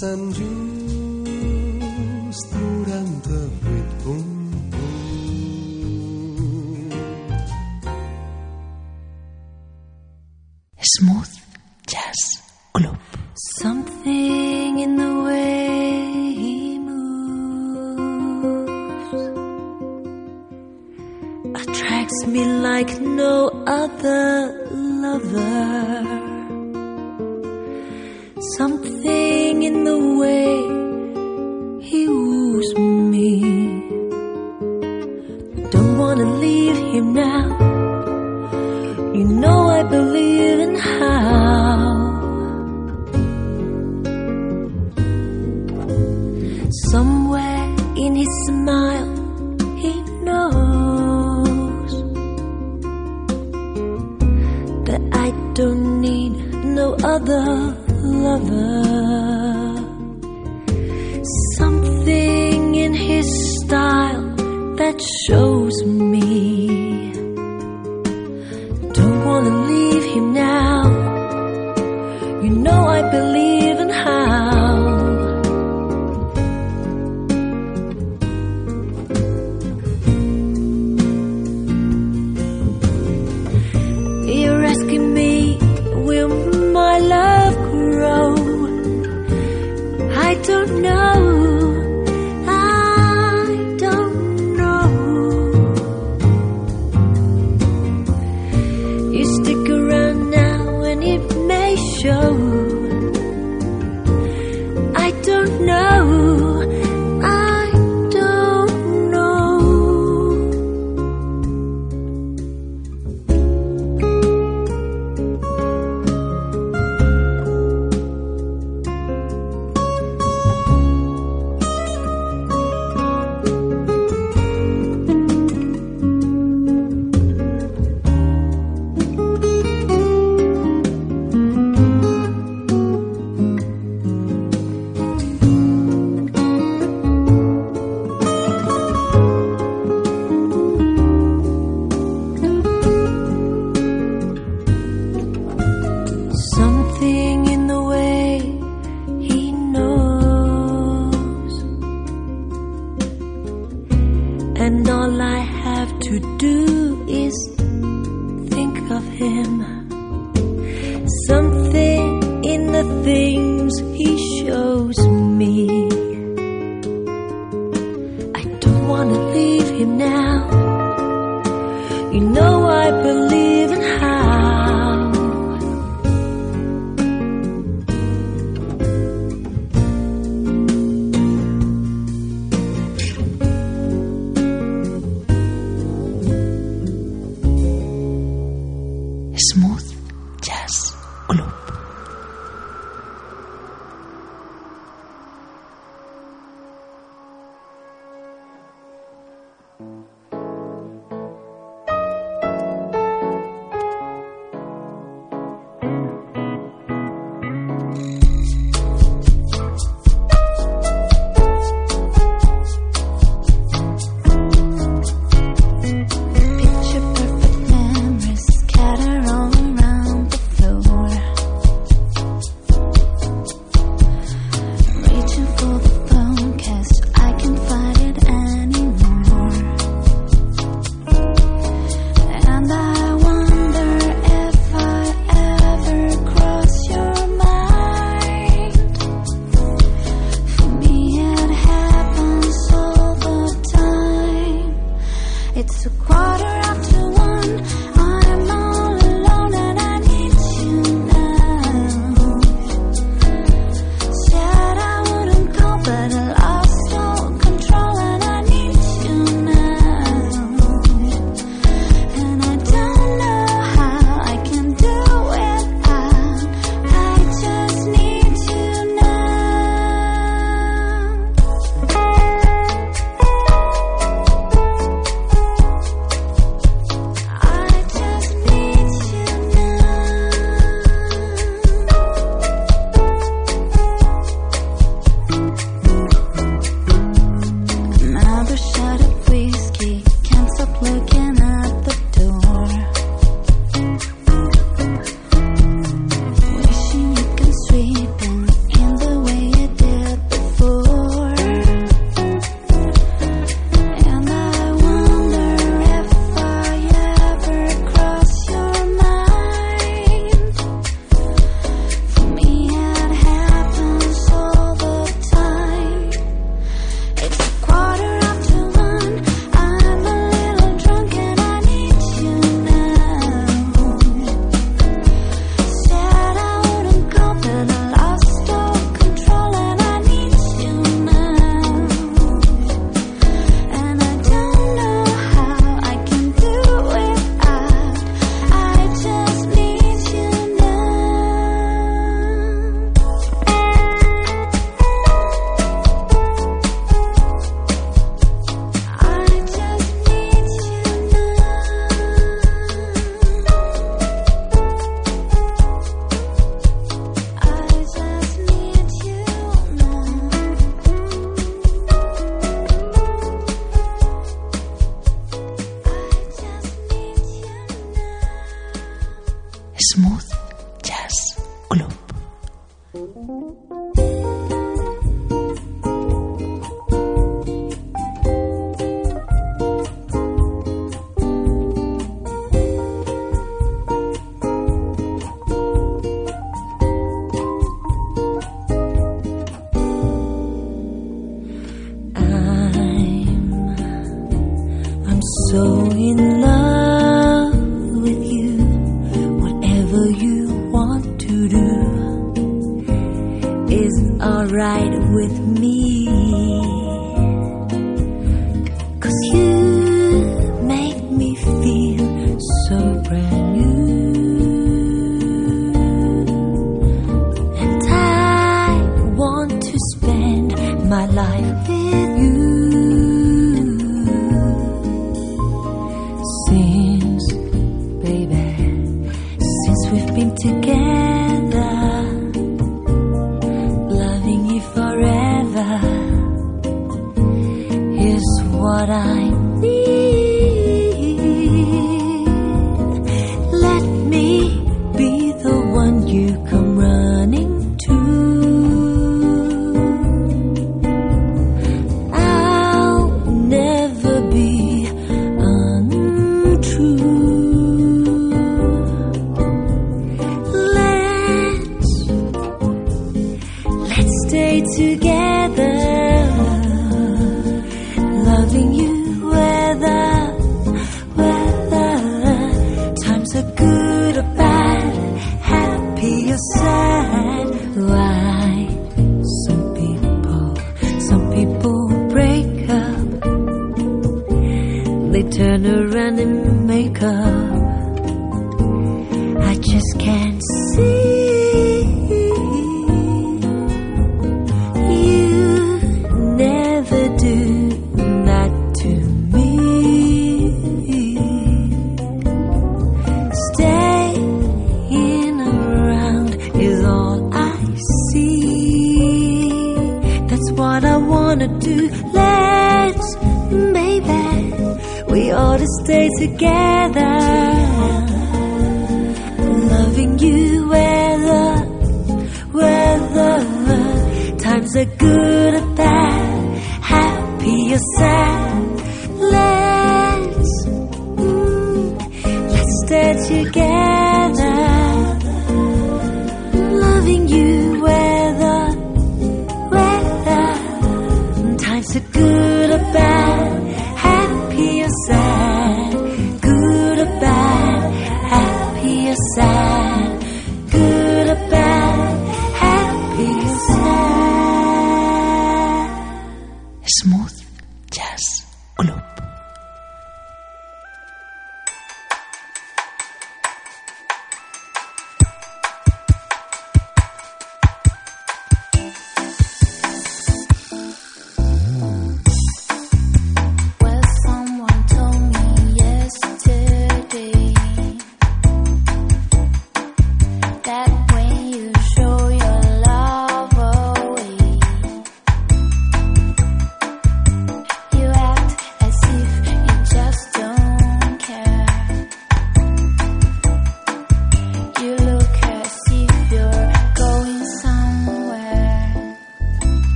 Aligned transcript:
Sant 0.00 0.79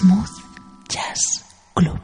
Smooth 0.00 0.30
Jazz 0.88 1.22
Club. 1.74 1.98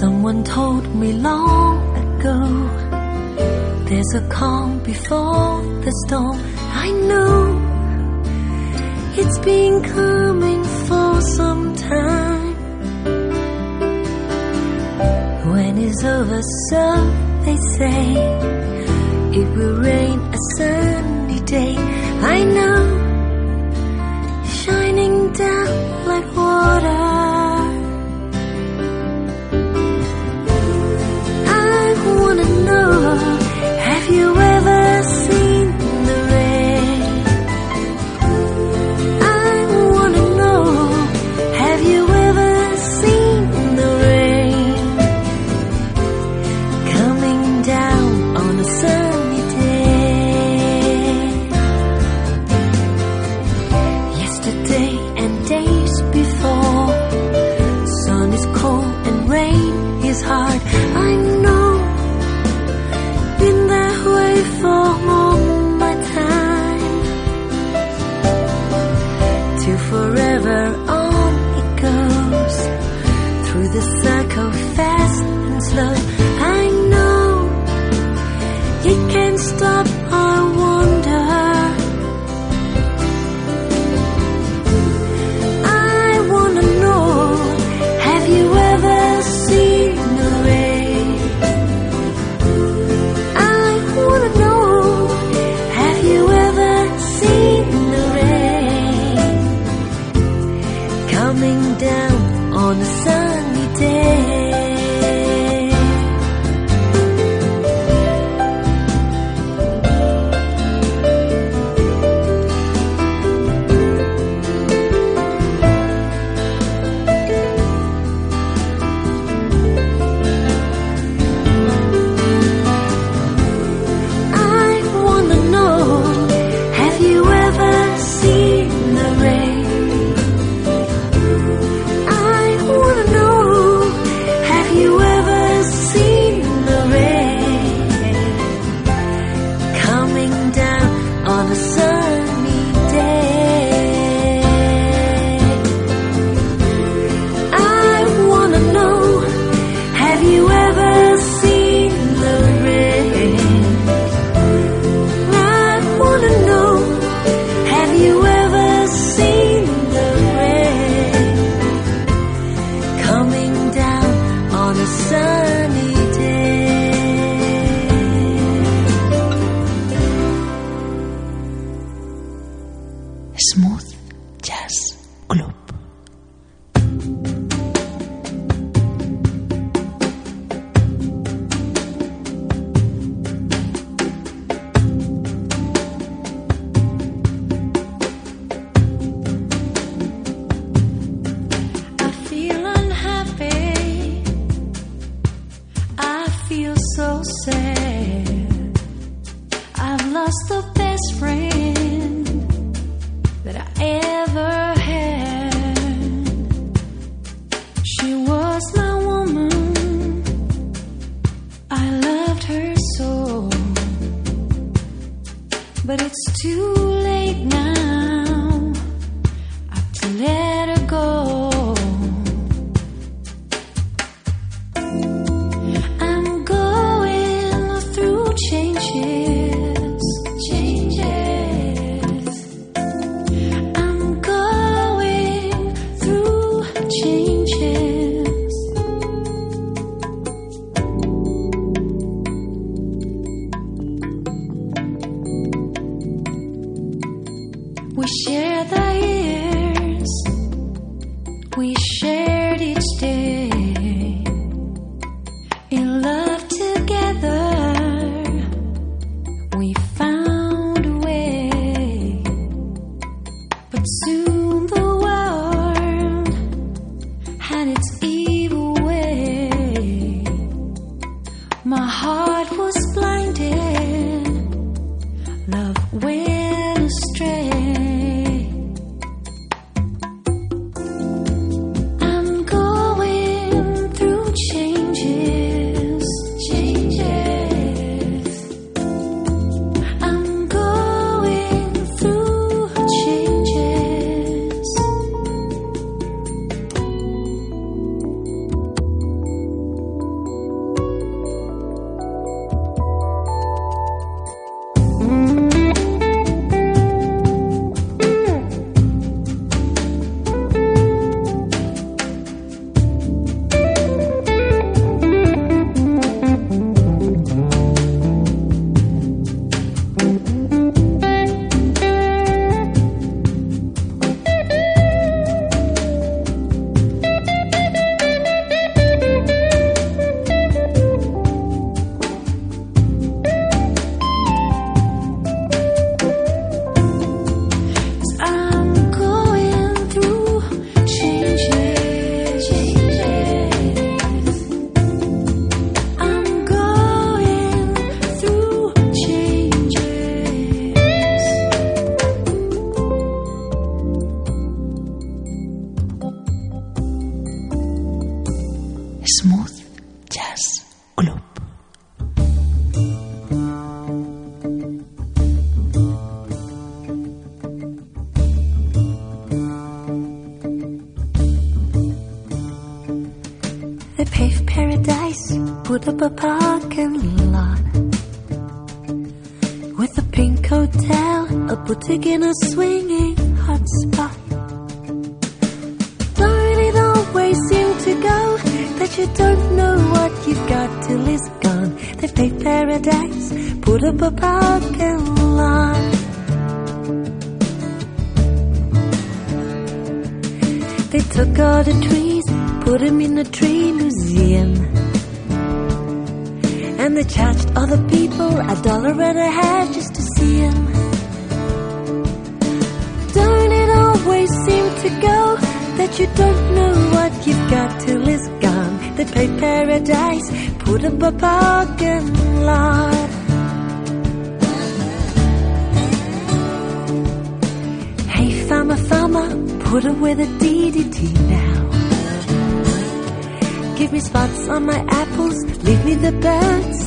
Someone 0.00 0.42
told 0.42 0.92
me 0.96 1.12
long 1.12 1.78
ago 2.04 2.40
there's 3.84 4.12
a 4.14 4.28
calm 4.28 4.80
before 4.80 5.62
the 5.84 5.92
storm. 6.06 6.40
I 6.84 6.90
know 6.90 7.38
it's 9.20 9.38
been 9.38 9.82
coming 9.84 10.64
for 10.88 11.20
some 11.36 11.76
time. 11.76 12.54
When 15.52 15.78
it's 15.78 16.02
over, 16.02 16.40
so 16.70 17.25
they 17.46 17.56
say 17.78 18.02
it 19.38 19.48
will 19.56 19.76
rain 19.80 20.18
a 20.18 20.38
sunny 20.56 21.40
day. 21.40 21.76
I 22.34 22.42
know, 22.56 22.82
shining 24.44 25.32
down 25.32 26.06
like 26.10 26.28
water. 26.36 27.05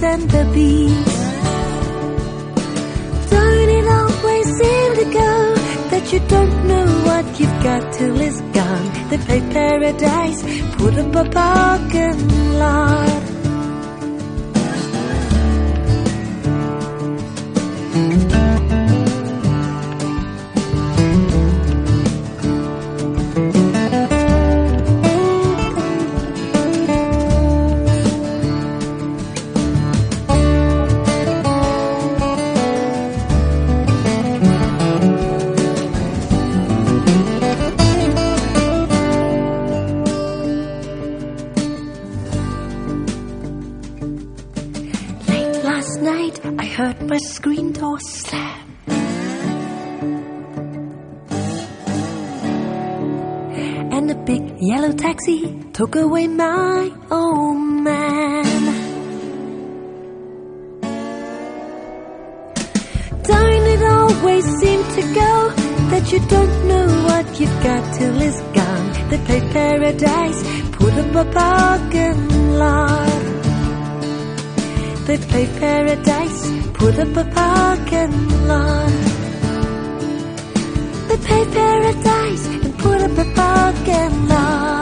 and 0.03 0.29
the 0.29 0.43
bees. 0.53 1.15
Don't 3.29 3.69
it 3.77 3.87
always 3.99 4.45
seem 4.59 4.89
to 5.01 5.05
go 5.13 5.55
that 5.91 6.13
you 6.13 6.19
don't 6.27 6.67
know 6.67 6.87
what 7.07 7.39
you've 7.39 7.63
got 7.63 7.93
till 7.93 8.21
it's 8.21 8.41
gone? 8.41 9.09
They 9.09 9.17
play 9.17 9.41
paradise, 9.51 10.41
put 10.77 10.97
up 10.97 11.15
a 11.15 11.29
parking 11.29 12.53
lot. 12.59 13.28
took 55.79 55.95
away 55.95 56.27
my 56.27 56.91
old 57.09 57.09
oh 57.09 57.53
man. 57.53 58.43
Don't 63.23 63.65
it 63.73 63.83
always 63.83 64.45
seem 64.59 64.81
to 64.97 65.01
go 65.21 65.33
that 65.91 66.05
you 66.11 66.19
don't 66.35 66.55
know 66.67 66.87
what 67.07 67.39
you've 67.39 67.59
got 67.63 67.81
till 67.97 68.21
it's 68.27 68.41
gone? 68.57 68.87
They 69.09 69.19
play 69.27 69.41
paradise, 69.53 70.39
put 70.73 70.93
up 71.01 71.15
a 71.23 71.25
parking 71.39 72.21
lot. 72.63 73.21
They 75.07 75.17
play 75.31 75.45
paradise, 75.63 76.41
put 76.73 76.99
up 76.99 77.15
a 77.23 77.25
parking 77.39 78.15
lot. 78.51 78.91
They 81.07 81.17
play 81.27 81.43
paradise 81.61 82.45
and 82.65 82.77
put 82.79 82.99
up 83.01 83.17
a 83.25 83.27
parking 83.33 84.27
lot. 84.27 84.78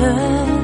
的 0.00 0.59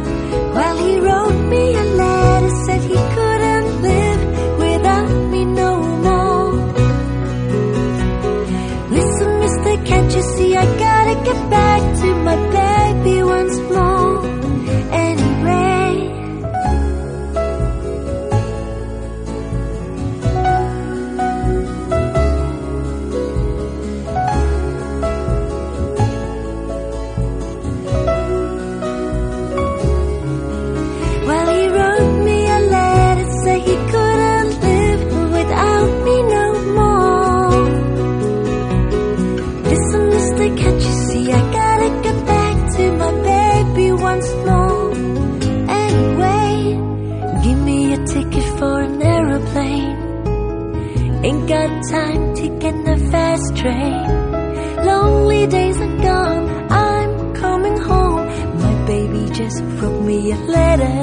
train. 53.66 54.86
Lonely 54.86 55.46
days 55.46 55.76
are 55.86 55.96
gone, 56.10 56.44
I'm 56.70 57.34
coming 57.34 57.76
home. 57.90 58.22
My 58.64 58.74
baby 58.86 59.22
just 59.40 59.58
wrote 59.78 60.00
me 60.02 60.18
a 60.32 60.38
letter. 60.56 60.98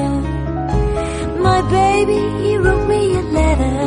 My 1.48 1.62
baby, 1.80 2.20
he 2.44 2.52
wrote 2.58 2.88
me 2.94 3.02
a 3.22 3.24
letter. 3.40 3.80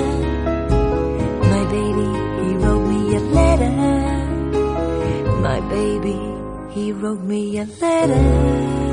My 1.53 1.63
baby, 1.77 2.09
he 2.43 2.49
wrote 2.63 2.85
me 2.93 3.01
a 3.21 3.23
letter. 3.39 3.77
My 5.47 5.61
baby, 5.77 6.19
he 6.75 6.93
wrote 6.93 7.23
me 7.23 7.59
a 7.59 7.67
letter. 7.81 8.86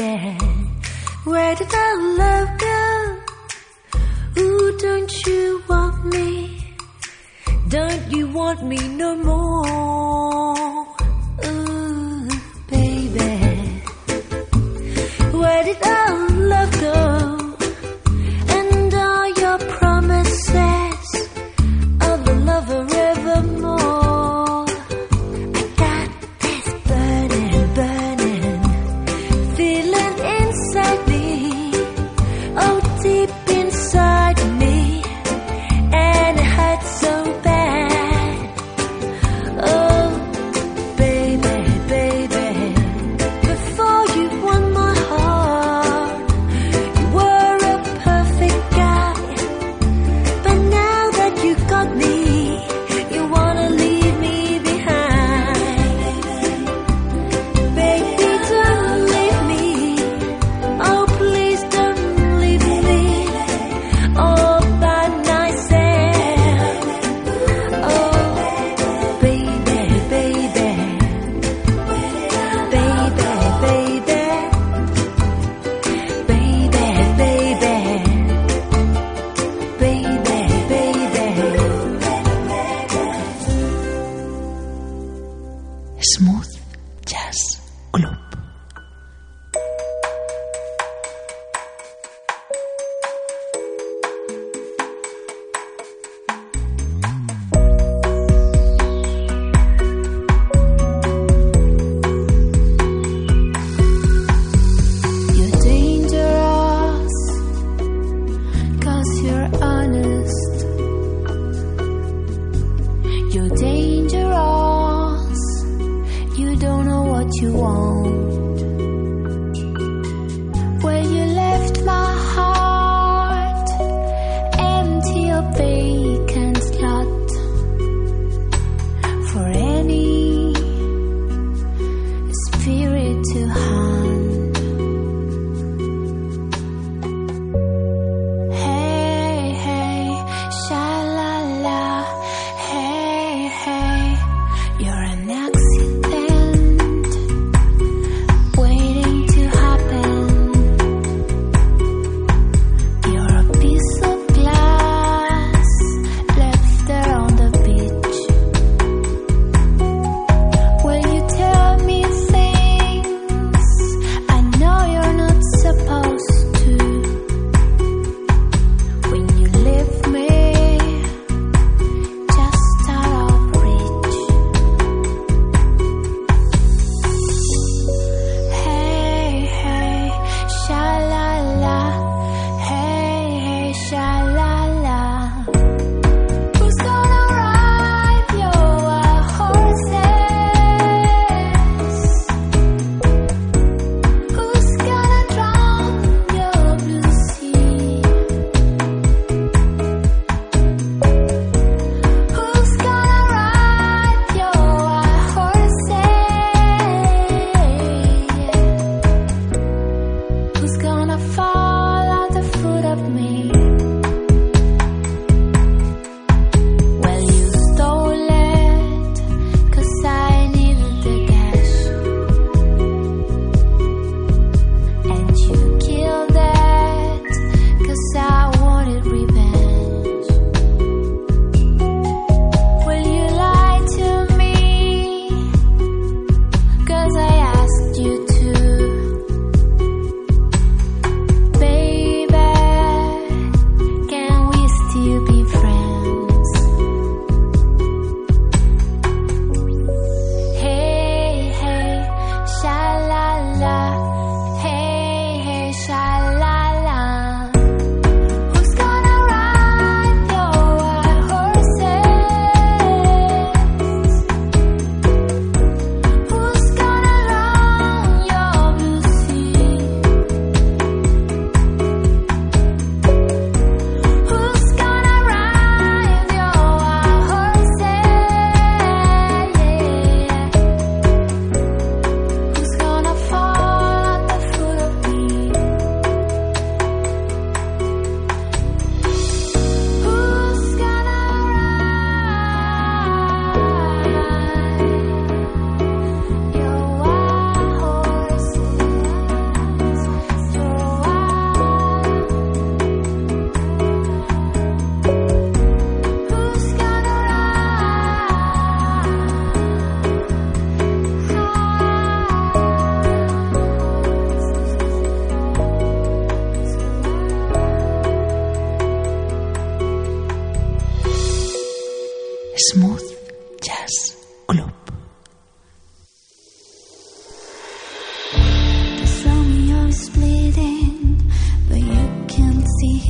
bed. 0.00 0.42
Where 1.24 1.54
did 1.56 1.72
our 1.74 1.96
love 2.22 2.50
go? 2.66 2.80
Ooh, 4.38 4.78
don't 4.86 5.12
you 5.26 5.62
want 5.68 5.96
me? 6.06 6.74
Don't 7.68 8.04
you 8.14 8.24
want 8.28 8.60
me 8.64 8.78
no 9.02 9.10
more? 9.16 10.59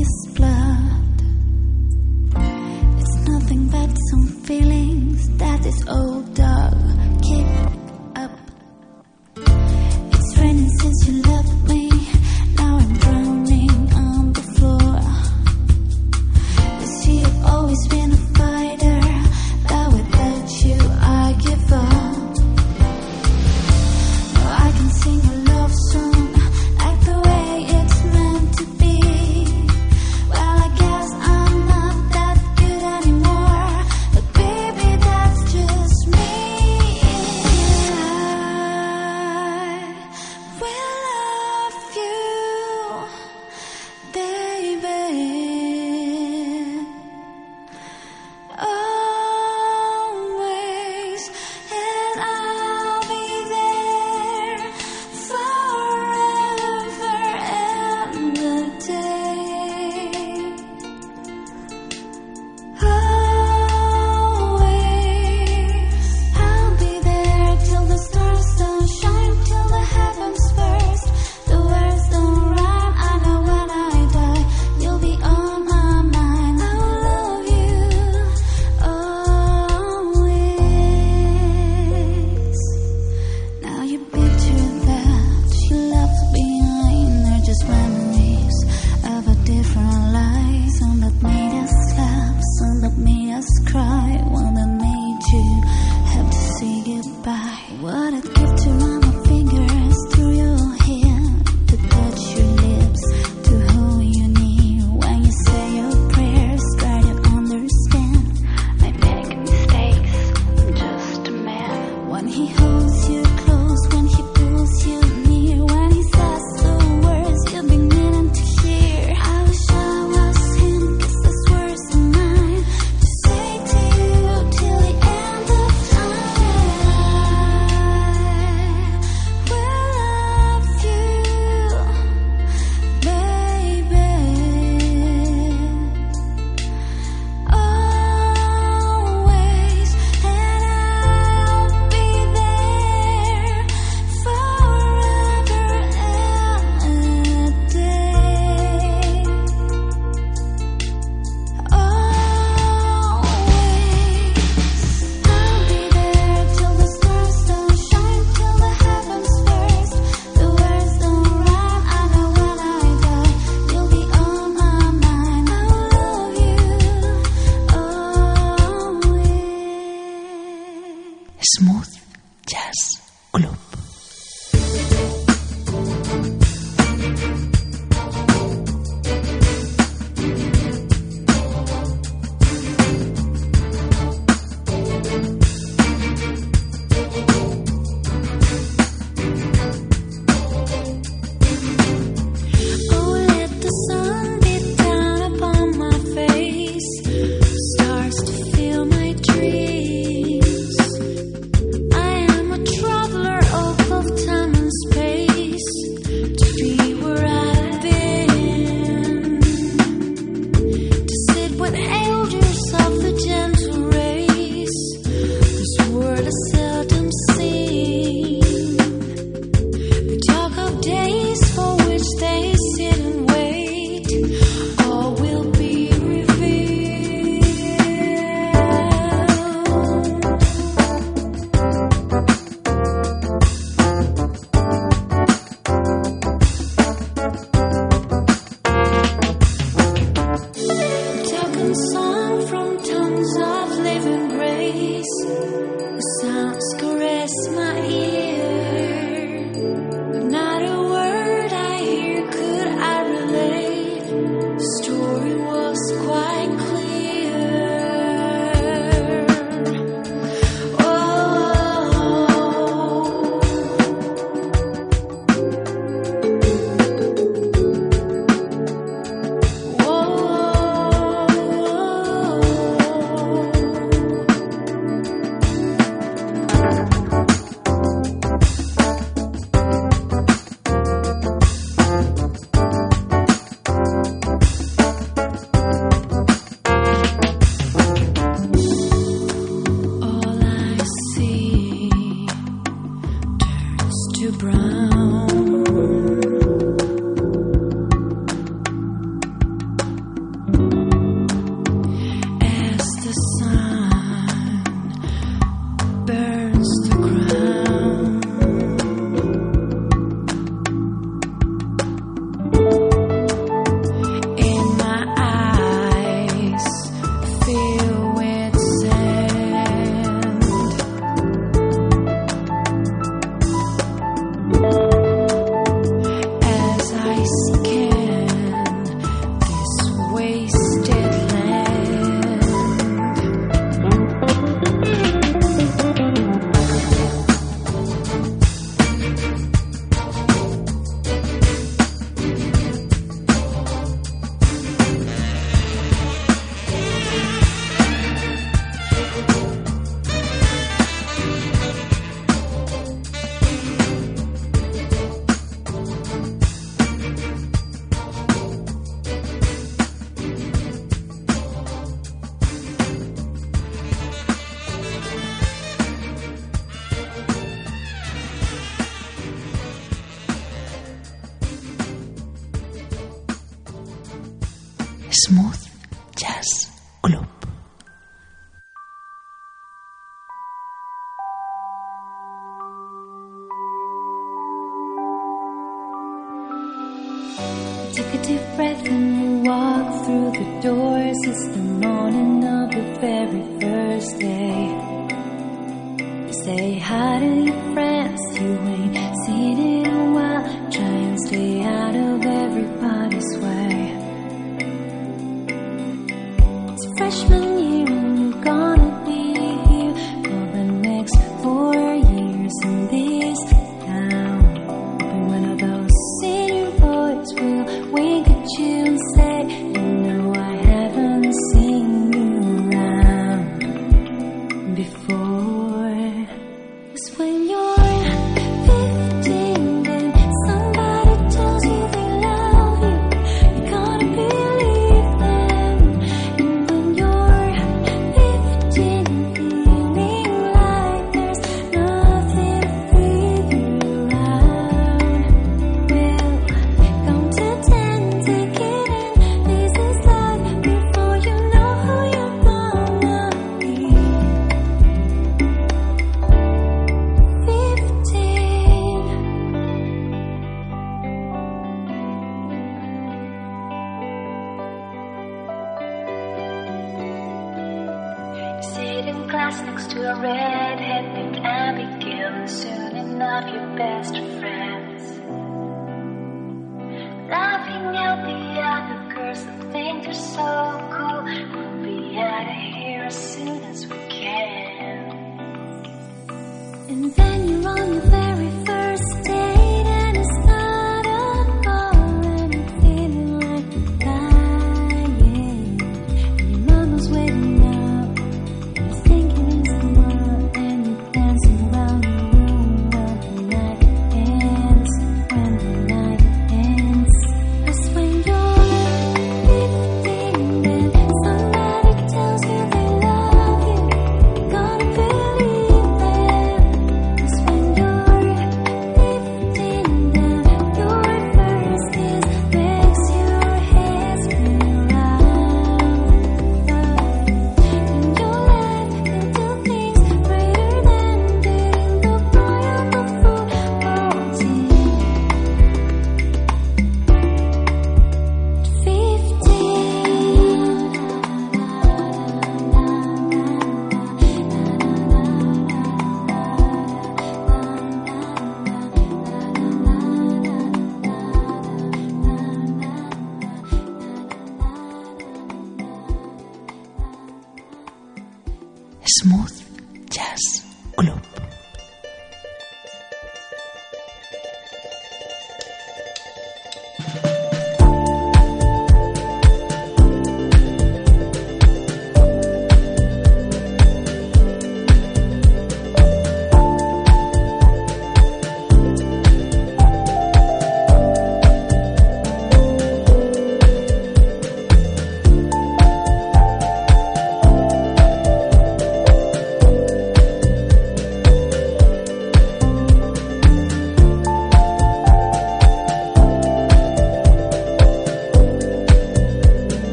his 0.00 0.32
blood. 0.34 1.16
It's 3.00 3.16
nothing 3.28 3.68
but 3.68 3.90
some 4.10 4.26
feelings 4.46 5.28
that 5.36 5.62
this 5.62 5.80
old 5.88 6.34
dog 6.34 7.09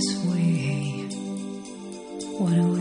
this 0.00 0.16
way. 0.24 1.08
What 2.38 2.54
do 2.54 2.79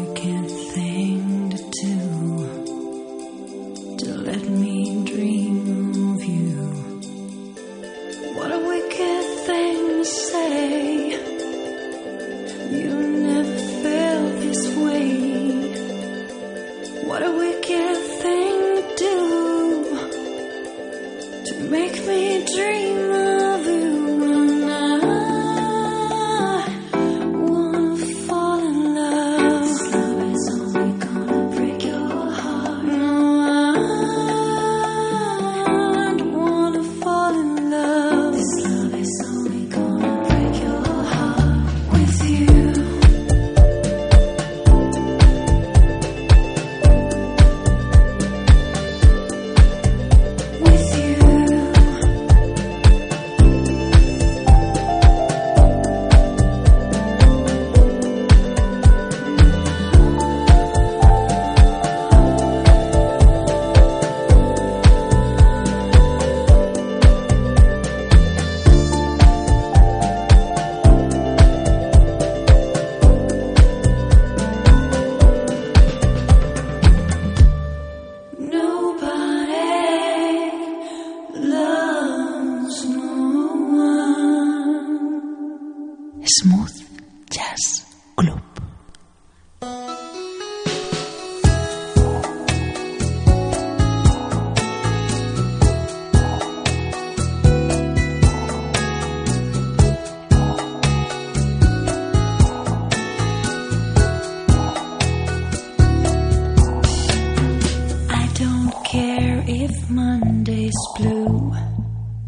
Monday's 110.30 110.80
blue, 110.96 111.52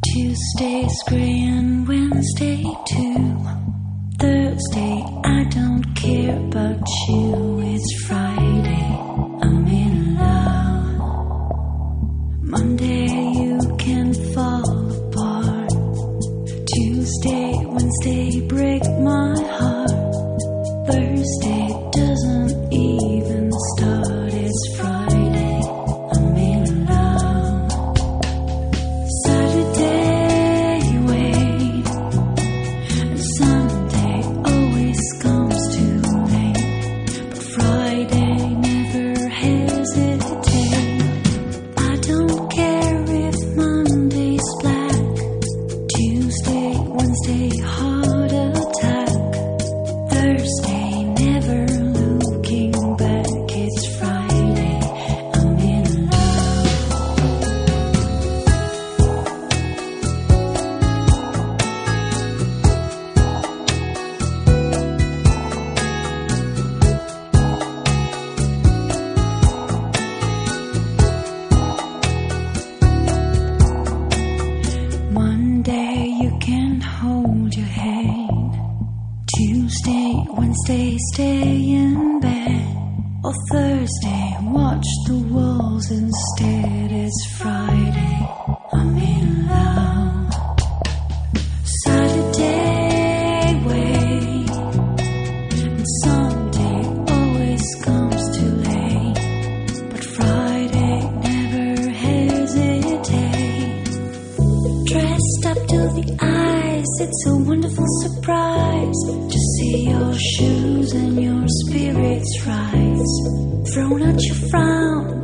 Tuesday's 0.08 1.04
gray, 1.08 1.44
and 1.44 1.88
Wednesday 1.88 2.64
too. 2.88 3.38
Thursday, 4.18 5.04
I 5.24 5.44
don't 5.52 5.86
care 5.96 6.36
about 6.36 6.82
you, 7.08 7.60
it's 7.62 8.06
Friday. 8.08 8.31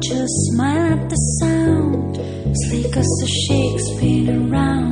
just 0.08 0.34
smile 0.52 0.94
at 0.94 1.10
the 1.10 1.16
sound. 1.42 2.16
Slick 2.54 2.96
as 2.96 3.12
a 3.24 3.28
Shakespeare 3.28 4.32
around. 4.32 4.87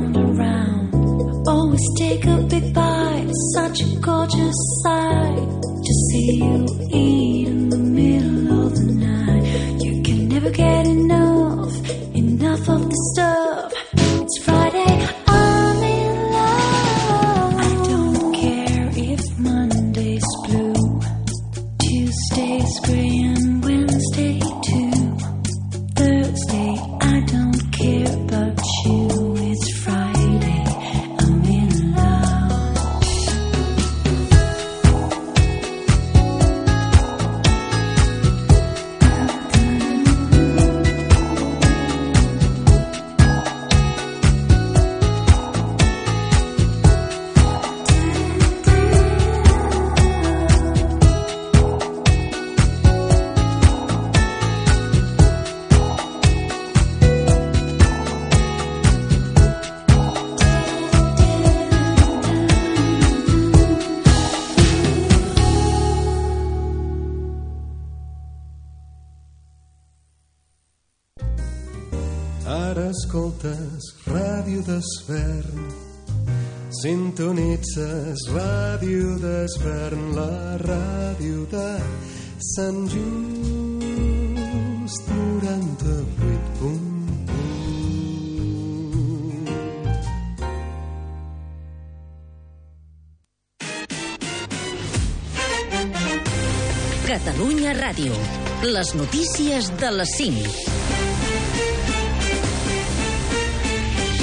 les 98.86 98.94
notícies 98.94 99.70
de 99.80 99.90
les 99.90 100.10
5. 100.16 100.75